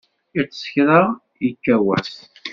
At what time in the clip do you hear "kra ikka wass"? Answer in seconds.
0.73-2.13